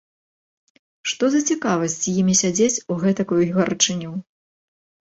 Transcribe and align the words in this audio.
Што 1.11 1.29
за 1.35 1.41
цікавасць 1.51 1.99
з 2.01 2.15
імі 2.23 2.37
сядзець 2.41 2.73
у 2.91 3.01
гэтакую 3.07 3.45
гарачыню? 3.57 4.11